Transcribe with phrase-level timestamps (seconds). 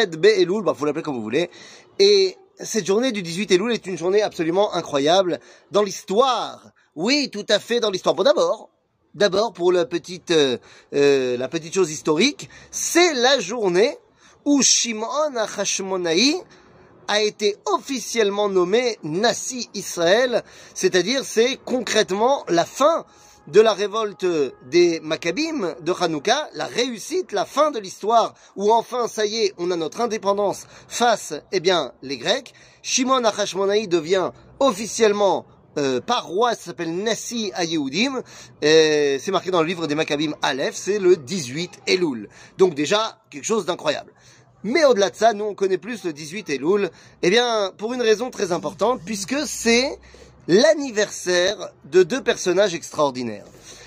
[0.00, 1.50] Yudched Be'elul, bah, faut l'appeler comme vous voulez.
[1.98, 6.70] Et cette journée du 18 Elul est une journée absolument incroyable dans l'histoire.
[6.94, 8.14] Oui, tout à fait dans l'histoire.
[8.14, 8.70] Bon, d'abord,
[9.14, 10.58] d'abord pour la petite, euh,
[10.94, 13.96] euh, la petite chose historique, c'est la journée
[14.44, 16.36] où Shimon HaChashmonaï
[17.08, 20.42] a été officiellement nommé Nassi Israël,
[20.74, 23.04] c'est-à-dire c'est concrètement la fin
[23.48, 24.26] de la révolte
[24.70, 29.54] des Maccabim de Hanouka, la réussite, la fin de l'histoire, où enfin, ça y est,
[29.58, 32.54] on a notre indépendance face, eh bien, les Grecs.
[32.82, 35.46] Shimon Achashmonaï devient officiellement
[35.76, 38.22] euh, par ça s'appelle Nassi Ayeudim,
[38.62, 42.28] c'est marqué dans le livre des Maccabim Aleph, c'est le 18 Elul.
[42.58, 44.12] Donc déjà, quelque chose d'incroyable.
[44.62, 46.90] Mais au-delà de ça, nous on connaît plus le 18 Elul,
[47.22, 49.98] eh bien, pour une raison très importante, puisque c'est
[50.48, 53.46] l'anniversaire de deux personnages extraordinaires.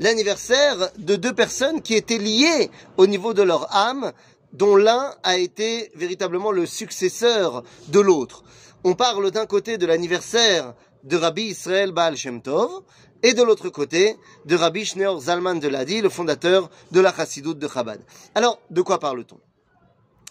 [0.00, 4.12] L'anniversaire de deux personnes qui étaient liées au niveau de leur âme,
[4.52, 8.44] dont l'un a été véritablement le successeur de l'autre.
[8.84, 10.74] On parle d'un côté de l'anniversaire
[11.04, 12.82] de Rabbi Israël Baal Shem Tov,
[13.22, 17.58] et de l'autre côté de Rabbi Shneur Zalman de Ladi, le fondateur de la Chassidoute
[17.58, 18.00] de Chabad.
[18.36, 19.40] Alors, de quoi parle-t-on?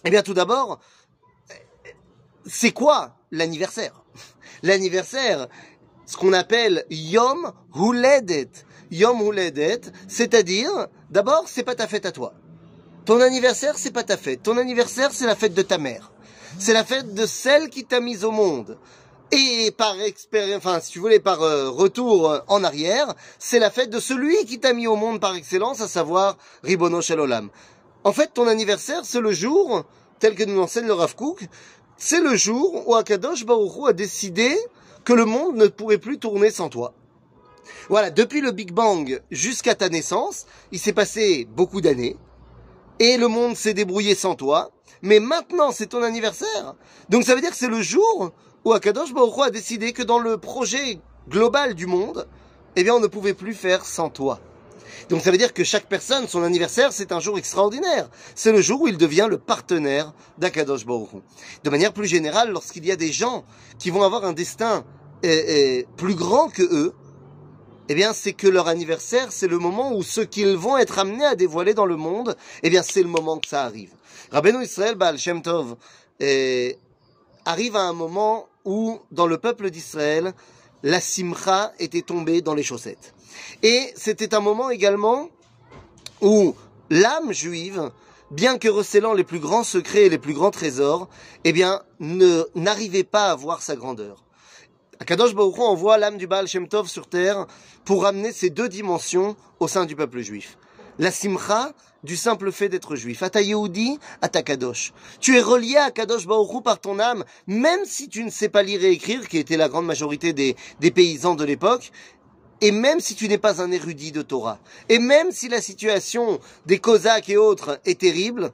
[0.04, 0.80] Eh bien, tout d'abord,
[2.46, 4.02] c'est quoi l'anniversaire?
[4.62, 5.48] L'anniversaire,
[6.08, 8.48] ce qu'on appelle Yom Huledet.
[8.90, 10.70] Yom Huledet, c'est-à-dire,
[11.10, 12.32] d'abord, c'est pas ta fête à toi.
[13.04, 14.42] Ton anniversaire, c'est pas ta fête.
[14.42, 16.10] Ton anniversaire, c'est la fête de ta mère.
[16.58, 18.78] C'est la fête de celle qui t'a mise au monde.
[19.32, 23.70] Et par expérience, enfin, si tu voulais, par euh, retour euh, en arrière, c'est la
[23.70, 27.50] fête de celui qui t'a mis au monde par excellence, à savoir Ribono Shalolam.
[28.04, 29.84] En fait, ton anniversaire, c'est le jour,
[30.20, 31.46] tel que nous enseigne le Rav Kook,
[31.98, 34.56] c'est le jour où Akadosh Baruch a décidé
[35.04, 36.94] que le monde ne pourrait plus tourner sans toi.
[37.88, 42.16] Voilà, depuis le Big Bang jusqu'à ta naissance, il s'est passé beaucoup d'années,
[43.00, 44.70] et le monde s'est débrouillé sans toi,
[45.02, 46.76] mais maintenant c'est ton anniversaire.
[47.08, 48.32] Donc ça veut dire que c'est le jour
[48.64, 52.28] où Akadosh Baruch a décidé que dans le projet global du monde,
[52.76, 54.38] eh bien on ne pouvait plus faire sans toi.
[55.08, 58.08] Donc ça veut dire que chaque personne, son anniversaire, c'est un jour extraordinaire.
[58.34, 61.10] C'est le jour où il devient le partenaire d'Akadosh Baruch
[61.64, 63.44] De manière plus générale, lorsqu'il y a des gens
[63.78, 64.84] qui vont avoir un destin
[65.22, 66.94] est, plus grand que eux,
[67.88, 71.24] eh bien, c'est que leur anniversaire, c'est le moment où ce qu'ils vont être amenés
[71.24, 73.90] à dévoiler dans le monde, eh bien, c'est le moment que ça arrive.
[74.30, 75.76] Rabbeinu Israël Baal Shem Tov
[76.20, 76.76] eh,
[77.46, 80.34] arrive à un moment où, dans le peuple d'Israël,
[80.82, 83.14] la simcha était tombée dans les chaussettes.
[83.62, 85.28] Et c'était un moment également
[86.20, 86.54] où
[86.90, 87.90] l'âme juive,
[88.30, 91.08] bien que recelant les plus grands secrets et les plus grands trésors,
[91.44, 94.24] eh bien, ne, n'arrivait pas à voir sa grandeur.
[95.00, 97.46] Akadosh Baruch envoie l'âme du Baal Shem Tov sur terre
[97.84, 100.58] pour ramener ces deux dimensions au sein du peuple juif.
[100.98, 101.72] La simcha
[102.02, 103.22] du simple fait d'être juif.
[103.22, 104.92] Ata Yehudi, Ata Kadosh.
[105.20, 108.62] Tu es relié à Kadosh Baruch par ton âme, même si tu ne sais pas
[108.62, 110.56] lire et écrire, qui était la grande majorité des,
[110.90, 111.92] paysans de l'époque,
[112.60, 116.40] et même si tu n'es pas un érudit de Torah, et même si la situation
[116.66, 118.52] des Cosaques et autres est terrible,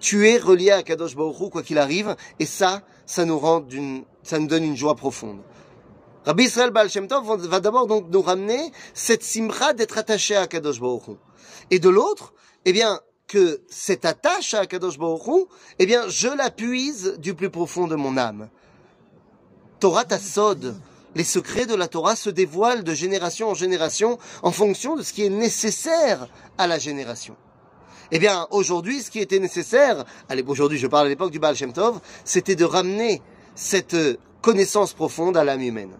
[0.00, 4.04] tu es relié à Kadosh Baruch quoi qu'il arrive, et ça, ça nous rend d'une,
[4.22, 5.40] ça nous donne une joie profonde.
[6.26, 10.48] Rabbi Israël Baal Shem Tov va d'abord donc nous ramener cette simcha d'être attaché à
[10.48, 11.16] Kadosh Baruch
[11.70, 15.46] Et de l'autre, eh bien, que cette attache à Kadosh Baruch
[15.78, 18.48] eh bien, je la puise du plus profond de mon âme.
[19.78, 20.74] Torah Tassod,
[21.14, 25.12] les secrets de la Torah se dévoilent de génération en génération en fonction de ce
[25.12, 26.26] qui est nécessaire
[26.58, 27.36] à la génération.
[28.10, 30.04] Eh bien, aujourd'hui, ce qui était nécessaire,
[30.48, 33.22] aujourd'hui, je parle à l'époque du Baal Shem Tov, c'était de ramener
[33.54, 33.96] cette
[34.42, 35.96] connaissance profonde à l'âme humaine.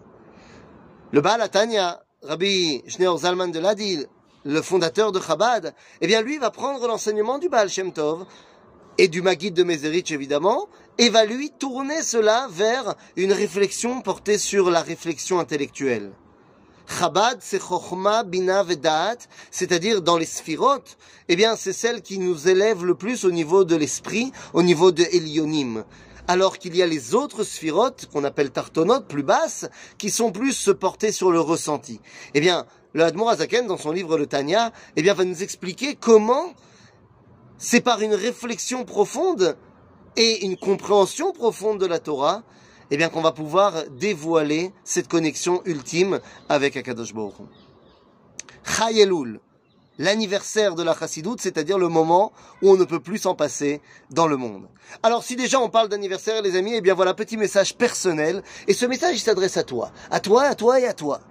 [1.13, 4.07] Le Baal Atania, Rabbi Shneur Zalman de Ladil,
[4.43, 8.25] le fondateur de Chabad, eh bien lui va prendre l'enseignement du Baal Shem Tov
[8.97, 14.37] et du Maguid de Mezerich évidemment, et va lui tourner cela vers une réflexion portée
[14.37, 16.11] sur la réflexion intellectuelle.
[16.87, 19.15] Chabad, c'est Chochma, Bina, Vedat,
[19.49, 20.97] c'est-à-dire dans les sphirotes,
[21.29, 24.91] eh bien c'est celle qui nous élève le plus au niveau de l'esprit, au niveau
[24.91, 25.85] de Elionim
[26.27, 30.53] alors qu'il y a les autres sphirotes, qu'on appelle tartonotes, plus basses, qui sont plus
[30.53, 31.99] se porter sur le ressenti.
[32.33, 35.95] Eh bien, le Admor Azaken, dans son livre Le Tanya, eh bien, va nous expliquer
[35.95, 36.53] comment
[37.57, 39.57] c'est par une réflexion profonde
[40.15, 42.43] et une compréhension profonde de la Torah,
[42.91, 46.19] eh bien, qu'on va pouvoir dévoiler cette connexion ultime
[46.49, 47.35] avec Akadosh Baruch
[48.63, 49.39] Chayelul,
[49.97, 54.27] l'anniversaire de la chassidoute, c'est-à-dire le moment où on ne peut plus s'en passer dans
[54.27, 54.67] le monde.
[55.03, 58.43] Alors si déjà on parle d'anniversaire, les amis, eh bien voilà, petit message personnel.
[58.67, 59.91] Et ce message, il s'adresse à toi.
[60.11, 61.21] À toi, à toi et à toi.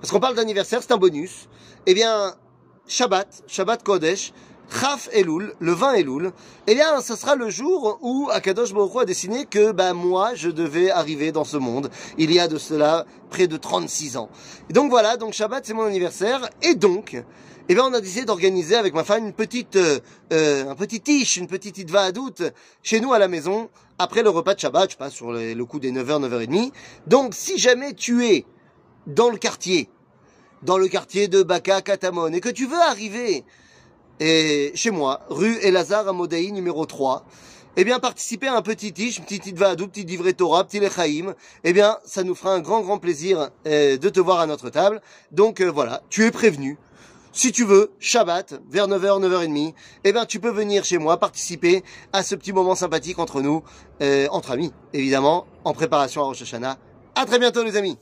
[0.00, 1.48] Parce qu'on parle d'anniversaire, c'est un bonus.
[1.86, 2.34] Eh bien,
[2.86, 4.32] Shabbat, Shabbat Kodesh,
[4.70, 6.32] Chaf Elul, le 20 Elul,
[6.66, 10.48] eh bien, ce sera le jour où Akadosh Baruch a décidé que, bah, moi, je
[10.48, 11.90] devais arriver dans ce monde.
[12.18, 14.30] Il y a de cela près de 36 ans.
[14.70, 16.48] Et donc voilà, donc Shabbat, c'est mon anniversaire.
[16.62, 17.22] Et donc,
[17.68, 20.00] eh bien, on a décidé d'organiser avec ma femme une petite, euh,
[20.32, 22.42] euh un petit tiche, une petite idva adout
[22.82, 25.64] chez nous à la maison, après le repas de Shabbat, je passe sur le, le
[25.64, 26.72] coup des 9h, 9h30.
[27.06, 28.44] Donc, si jamais tu es
[29.06, 29.88] dans le quartier,
[30.62, 33.44] dans le quartier de Baka Katamon, et que tu veux arriver
[34.20, 37.24] et chez moi, rue Elazar à numéro 3,
[37.76, 41.34] eh bien, participer à un petit tiche, petit idvadou, petit livret Torah, petit lechaim,
[41.64, 44.70] eh bien, ça nous fera un grand, grand plaisir euh, de te voir à notre
[44.70, 45.00] table.
[45.32, 46.78] Donc, euh, voilà, tu es prévenu.
[47.32, 49.74] Si tu veux, Shabbat, vers 9h, 9h30,
[50.04, 51.82] eh bien, tu peux venir chez moi participer
[52.12, 53.64] à ce petit moment sympathique entre nous,
[54.02, 56.78] euh, entre amis, évidemment, en préparation à Rosh Hashanah.
[57.16, 57.98] À très bientôt, les amis!